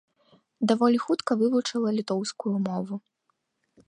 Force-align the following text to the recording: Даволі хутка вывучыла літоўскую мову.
Даволі 0.69 1.01
хутка 1.03 1.31
вывучыла 1.41 1.93
літоўскую 1.97 2.55
мову. 2.69 2.95